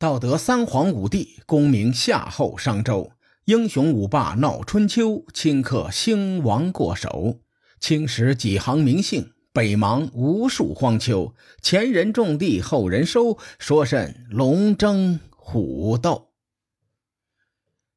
[0.00, 3.10] 道德三皇五帝，功名夏后商周，
[3.46, 7.40] 英雄五霸闹春秋，顷刻兴亡过手。
[7.80, 11.34] 青史几行名姓，北邙无数荒丘。
[11.60, 16.28] 前人种地，后人收，说甚龙争虎斗？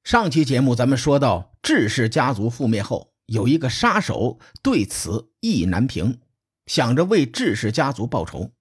[0.04, 6.20] 上期节目咱们说到，智氏家族覆灭后，有一个杀手对此意难平，
[6.66, 8.54] 想着为智氏家族报仇。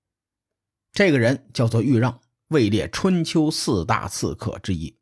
[0.93, 2.21] 这个人叫做豫让。
[2.51, 4.99] 位列春秋四大刺客之一。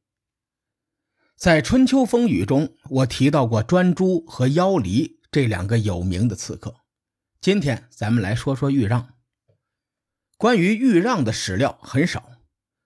[1.35, 6.75] 在《春秋风雨》中，我提到过专诸和妖离这两个有名的刺客。
[7.41, 9.15] 今天咱们来说说豫让。
[10.37, 12.33] 关于豫让的史料很少，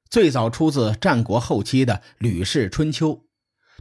[0.09, 3.09] 最早出自战国后期的《吕氏春秋》，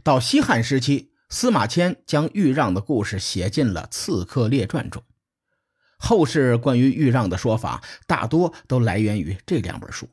[0.02, 5.04] 到西汉时期，司马迁将豫让的故事写进了《刺客列传》中。
[5.96, 10.08] 后世关于豫让的说法，大多都来源于这两本书。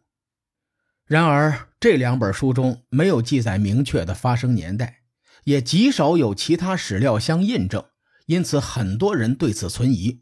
[1.09, 5.01] 然而，这两本书中没有记载明确的发生年代，
[5.43, 7.83] 也极少有其他史料相印证，
[8.27, 10.21] 因此很多人对此存疑。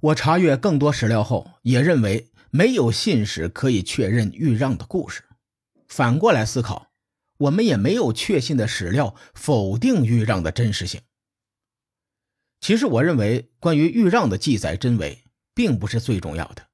[0.00, 5.24] 我查阅更多史料后，也认为没有信史可以确认豫让的故事。
[5.86, 6.92] 反过来思考，
[7.36, 11.02] 我们也没有确信的史料否定豫让的真实性。
[12.60, 16.66] 其实，我认为关于豫让的记载真伪，并不是最重要的。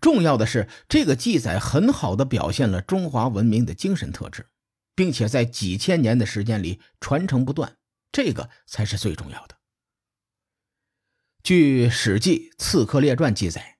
[0.00, 4.46] 重要的是，这个记载很好的表现了中华文明的精神特质，
[4.94, 7.76] 并且在几千年的时间里传承不断，
[8.12, 9.56] 这个才是最重要的。
[11.42, 13.78] 据《史记·刺客列传》记载，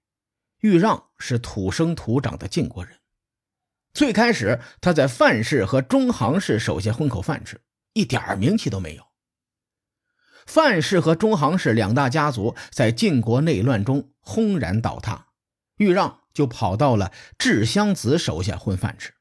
[0.60, 2.98] 豫让是土生土长的晋国人。
[3.92, 7.60] 最开始，他在范氏和中行氏手下混口饭吃，
[7.94, 9.06] 一点名气都没有。
[10.46, 15.26] 范氏和中行氏两大家族在晋国内乱中轰然倒塌。
[15.76, 19.14] 豫让就跑到了智襄子手下混饭吃。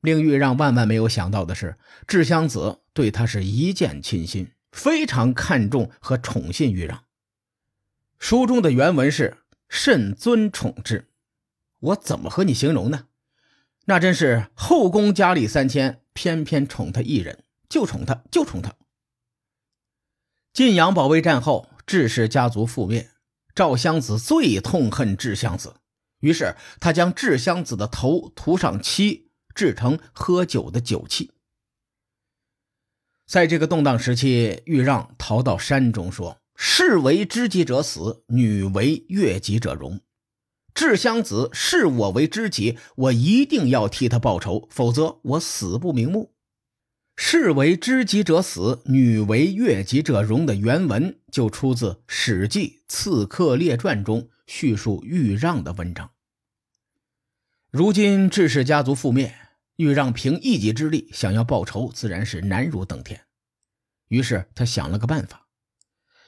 [0.00, 7.04] 令豫让万万没有想到的是，智襄子对他是一见倾心，非常看重和宠信豫让。
[8.18, 11.08] 书中的原文是“甚尊宠之”，
[11.80, 13.06] 我怎么和你形容呢？
[13.86, 18.74] 那真是后宫佳丽三千，偏偏宠他一人，就宠他，就宠他。
[20.52, 23.10] 晋阳保卫战后，智氏家族覆灭。
[23.58, 25.74] 赵襄子最痛恨智襄子，
[26.20, 31.32] 于是他将智襄子的头涂上漆，制成喝酒的酒器。
[33.26, 40.00] 在这个动荡时期，豫让逃到山中，说：“士为知己者死，女为悦己者容。
[40.72, 46.32] 智襄子视我为知己，我一定要替他报仇，否则我死不瞑目。”
[47.20, 56.12] 士为知己者死，女为悦己者容的原文就出自《史记·刺客列传》中叙述豫让的文章。
[57.72, 59.34] 如今智氏家族覆灭，
[59.76, 63.22] 豫让凭一己之力想要报仇，自然是难如登天。
[64.06, 65.48] 于是他想了个办法，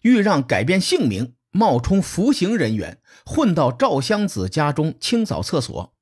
[0.03, 5.95] 豫让改变姓名，冒充服刑人员，混到赵襄子家中清扫厕所。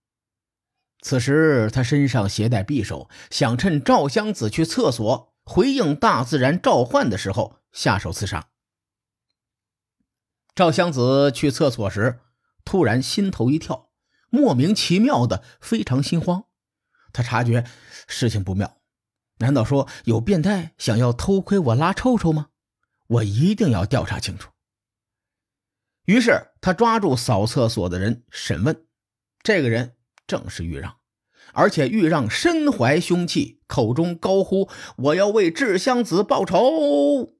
[1.00, 8.48] 此时，他身上携带匕首，想趁赵襄子去厕所回应大自然召唤的时候下手刺杀。
[10.54, 12.18] 赵襄子去厕所时，
[12.64, 13.90] 突然心头一跳，
[14.28, 16.46] 莫名其妙的非常心慌。
[17.12, 17.64] 他察觉
[18.08, 18.78] 事情不妙，
[19.38, 22.48] 难道说有变态想要偷窥我拉臭臭吗？
[23.06, 24.50] 我一定要调查清楚。
[26.06, 28.84] 于是他抓住扫厕所的人审问，
[29.44, 29.94] 这个人。
[30.28, 30.96] 正是豫让，
[31.54, 34.68] 而且豫让身怀凶器，口中高呼
[34.98, 37.34] ：“我要为智襄子报仇。”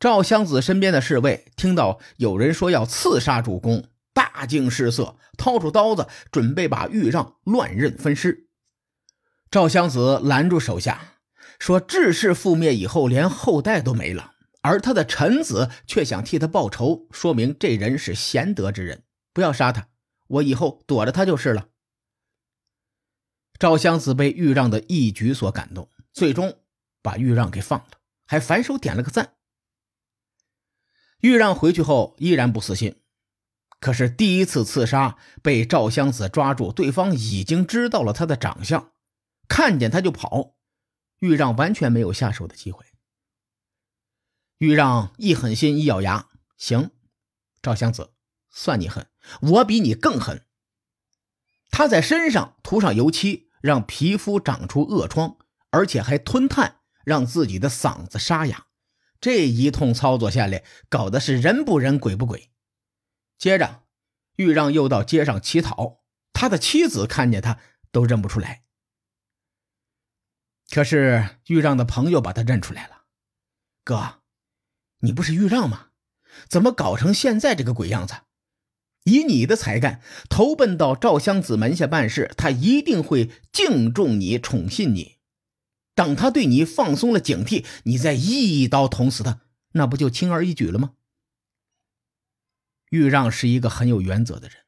[0.00, 8.46] 赵襄子身边的侍卫听到有人说要刺杀主公，大惊失色，掏出刀子准备把豫让乱刃分尸。
[9.50, 11.14] 赵襄子拦住手下，
[11.58, 19.02] 说：“智氏覆灭以后，连后代都没了，而他的臣子却想替他报仇，说明这人是贤德之人，
[19.32, 19.88] 不要杀他。”
[20.28, 21.68] 我以后躲着他就是了。
[23.58, 26.60] 赵襄子被豫让的一举所感动，最终
[27.02, 29.34] 把豫让给放了，还反手点了个赞。
[31.20, 33.02] 豫让回去后依然不死心，
[33.80, 38.92] 可是第一次刺杀被赵襄子抓住，对方已经知道了他的长相，
[39.48, 40.54] 看见他就跑，
[41.18, 42.86] 豫让完全没有下手的机会。
[44.58, 46.92] 豫让一狠心，一咬牙，行，
[47.60, 48.10] 赵襄子。
[48.50, 49.08] 算你狠，
[49.40, 50.46] 我比你更狠。
[51.70, 55.36] 他在身上涂上油漆，让皮肤长出恶疮，
[55.70, 58.66] 而且还吞炭，让自己的嗓子沙哑。
[59.20, 62.50] 这一通操作下来，搞的是人不人鬼不鬼。
[63.36, 63.82] 接着，
[64.36, 67.58] 豫让又到街上乞讨，他的妻子看见他
[67.90, 68.64] 都认不出来。
[70.70, 73.04] 可是豫让的朋友把他认出来了，
[73.84, 74.22] 哥，
[75.00, 75.88] 你不是豫让吗？
[76.48, 78.14] 怎么搞成现在这个鬼样子？
[79.08, 85.16] 以你的才干，投奔到赵襄子门下办事，他一定会敬重你、宠信你。
[85.94, 89.40] 等他对你放松了警惕，你再一刀捅死他，
[89.72, 90.92] 那不就轻而易举了吗？
[92.90, 94.58] 豫让是一个很有原则的人，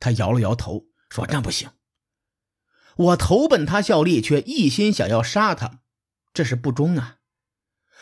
[0.00, 1.70] 他摇了摇头说：“那不行，
[2.96, 5.80] 我投奔他效力，却一心想要杀他，
[6.32, 7.18] 这是不忠啊！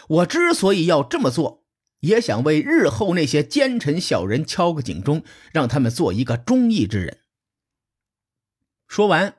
[0.08, 1.61] 我之所以要这么做。”
[2.02, 5.22] 也想为日后那些奸臣小人敲个警钟，
[5.52, 7.20] 让他们做一个忠义之人。
[8.88, 9.36] 说完，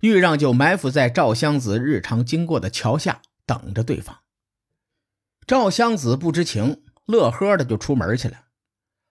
[0.00, 4.20] 豫让就埋伏在赵襄子日常经过的桥下，等着对方。
[5.46, 8.48] 赵襄子不知情，乐呵的就出门去了。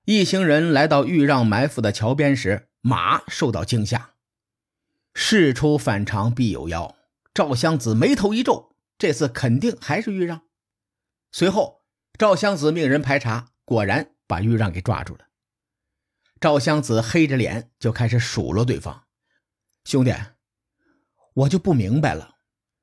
[0.05, 4.11] 一行人来到豫让埋伏的桥边时，马受到惊吓。
[5.15, 6.95] 事出反常必有妖，
[7.33, 10.43] 赵襄子眉头一皱，这次肯定还是豫让。
[11.31, 11.82] 随后。
[12.15, 15.25] 赵襄子命人排查，果然把豫让给抓住了。
[16.39, 19.05] 赵襄子黑着脸就开始数落对方
[19.83, 20.13] ：“兄弟，
[21.33, 22.35] 我就不明白了，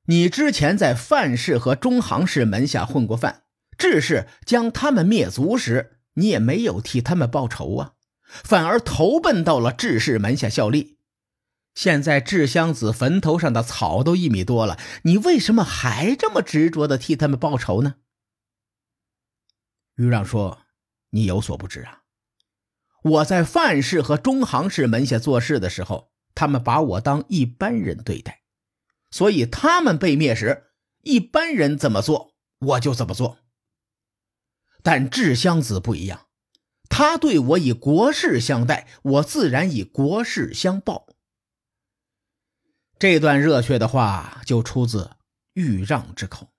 [0.07, 3.43] 你之前在范氏和中行氏门下混过饭，
[3.77, 7.93] 智氏将他们灭族时，你也没有替他们报仇啊，
[8.43, 10.97] 反而投奔到了智氏门下效力。
[11.73, 17.95] 现在智襄子坟头上的草都一米多了，你为什么还这么执着的替他们报仇呢？”
[19.95, 20.61] 豫让说
[21.11, 22.03] ：“你有所不知啊，
[23.03, 28.43] 我在范氏和中行氏门下做事的时候，他们把我当一般人对待，
[29.09, 30.71] 所以他们被灭时，
[31.01, 33.39] 一般人怎么做我就怎么做。
[34.81, 36.27] 但智襄子不一样，
[36.89, 41.07] 他对我以国事相待，我自然以国事相报。”
[42.97, 45.17] 这段热血的话就出自
[45.53, 46.45] 豫让之口，《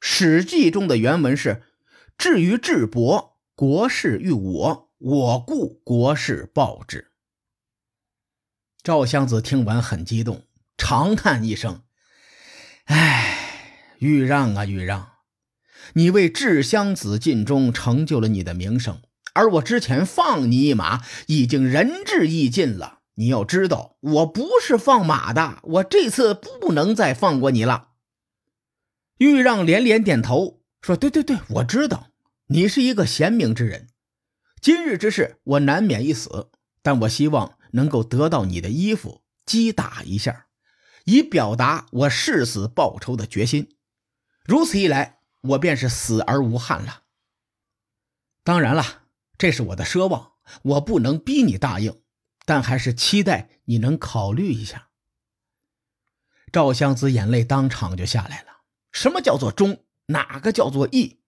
[0.00, 1.62] 史记》中的原文是。
[2.16, 7.12] 至于智伯，国事欲我，我故国事报之。
[8.82, 10.44] 赵襄子听完很激动，
[10.78, 11.82] 长叹一声
[12.86, 15.10] ：“唉，豫让啊，豫让，
[15.94, 19.02] 你为智襄子尽忠，成就了你的名声，
[19.34, 23.00] 而我之前放你一马，已经仁至义尽了。
[23.16, 27.90] 你要知道，我不是放马的，我这次不能再放过你了。”
[29.18, 30.63] 豫让连连点头。
[30.84, 32.10] 说对对对，我知道
[32.48, 33.88] 你是一个贤明之人。
[34.60, 36.50] 今日之事，我难免一死，
[36.82, 40.48] 但我希望能够得到你的衣服，击打一下，
[41.06, 43.78] 以表达我誓死报仇的决心。
[44.44, 47.04] 如此一来，我便是死而无憾了。
[48.42, 49.04] 当然了，
[49.38, 50.32] 这是我的奢望，
[50.64, 52.02] 我不能逼你答应，
[52.44, 54.90] 但还是期待你能考虑一下。
[56.52, 58.48] 赵襄子眼泪当场就下来了。
[58.92, 59.82] 什么叫做忠？
[60.06, 61.20] 哪个叫做义？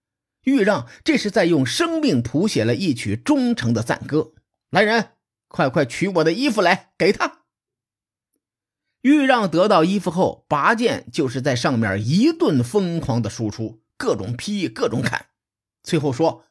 [0.43, 4.33] 豫让这是在用生命谱写了一曲忠诚的赞歌。
[4.69, 5.11] 来人，
[5.47, 7.41] 快快取我的衣服来，给他。
[9.01, 15.27] 豫让得到衣服后，拔剑就是在上面一顿疯狂的输出，各种劈，各种砍。
[15.83, 16.45] 最后说：“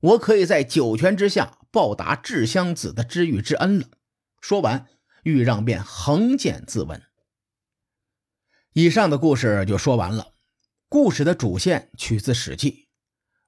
[0.00, 3.86] 我可以在九泉之下报答智襄子的知遇之恩了。”
[4.40, 4.86] 说完，
[5.24, 7.00] 豫让便横剑自刎。
[8.72, 10.31] 以上的故事就说完了。
[10.92, 12.70] 故事的主线取自《史记》，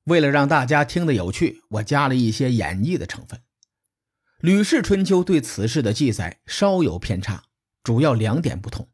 [0.04, 3.38] 为了让大家听得有趣，我加了一些演绎的成分。
[4.38, 7.44] 《吕氏春秋》对此事的记载稍有偏差，
[7.82, 8.86] 主要两点不同。《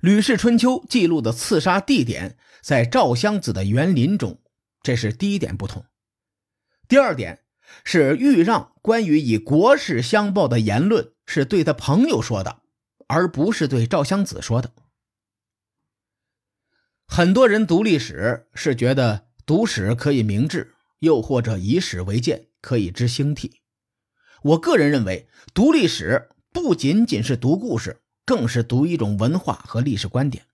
[0.00, 4.40] 吕氏春秋》记录的刺杀地点在赵襄子的园林中，
[4.82, 5.84] 这是第一点不同。
[6.88, 7.40] 第二点
[7.84, 12.62] 是豫让关于以国事相报的言论是对他朋友说的，
[13.08, 14.72] 而不是对赵襄子说的。
[17.14, 23.60] 很多人读历史是觉得读史可以明志，又或者以史为鉴可以知兴替。
[24.42, 30.46] 我个人认为，读历史不仅仅是读故事，更是读一种文化和历史观点。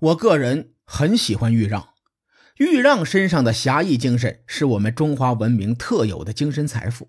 [0.00, 1.94] 我个人很喜欢豫让，
[2.58, 7.08] 豫让身上的侠义精神是我们中华文明特有的精神财富。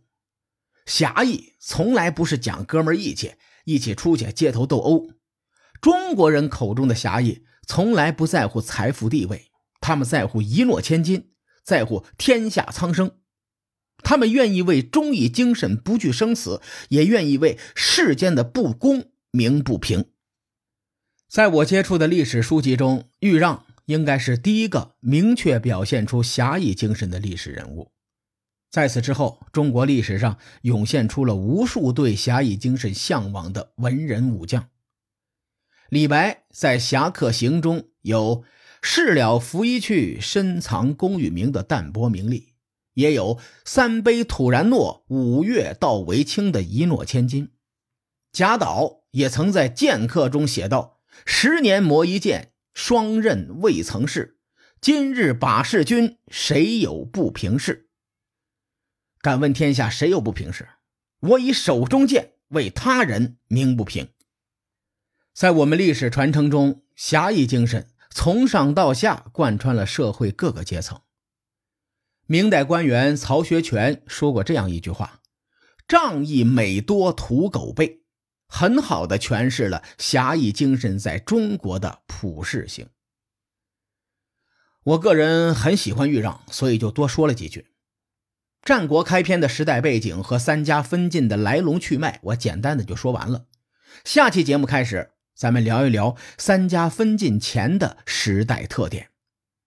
[0.85, 3.33] 侠义从来不是讲哥们义气，
[3.65, 5.09] 一起出去街头斗殴。
[5.81, 7.43] 中国人口中的侠义。
[7.73, 9.49] 从来不在乎财富地位，
[9.79, 11.31] 他们在乎一诺千金，
[11.63, 13.11] 在乎天下苍生。
[14.03, 16.59] 他们愿意为忠义精神不惧生死，
[16.89, 20.09] 也愿意为世间的不公鸣不平。
[21.29, 27.93] 在我接触的历史书籍中，豫让应该是第一个明确表现出侠义精神的历史人物。
[28.69, 34.67] 在此之后，中国历史上涌现出了无数对侠义精神向往的文人武将。
[35.91, 38.45] 李白在《侠客行》中有
[38.81, 42.53] “事了拂衣去，深藏功与名”的淡泊名利，
[42.93, 47.51] 也有“三杯吐然诺，五岳道为轻”的一诺千金。
[48.31, 54.39] 贾岛也曾在《剑客》中写道：“十年磨一剑，双刃未曾试。
[54.79, 57.89] 今日把示君，谁有不平事？”
[59.19, 60.69] 敢问天下谁有不平事？
[61.19, 64.07] 我以手中剑为他人鸣不平。
[65.41, 71.01] 在我们历史传承中，侠义精神从上到下贯穿了社会各个阶层。
[72.27, 75.21] 明代官员曹学全说过这样一句话
[75.89, 78.03] ：“仗义每多屠狗辈”，
[78.45, 82.89] 很好的诠释了侠义精神在中国的普世性。
[84.83, 87.71] 我个人很喜欢豫让，所以就多说了几句。
[88.61, 93.47] 战国开篇的时代背景和三家分晋的来龙去脉，我简单的就说完了。
[94.05, 95.13] 下期节目开始。
[95.41, 99.09] 咱们聊一聊三家分晋前的时代特点，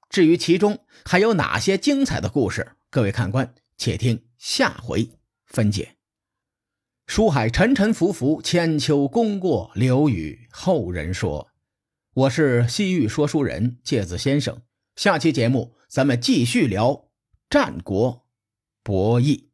[0.08, 5.10] 至于其中还有哪些精彩的故事，各位看官且听下回
[5.44, 5.96] 分解。
[7.08, 11.48] 书海沉沉浮浮，千秋功过留与后人说。
[12.14, 14.62] 我是西域说书人介子先生，
[14.94, 17.08] 下期节目咱们继续聊
[17.50, 18.24] 战国
[18.84, 19.46] 博弈。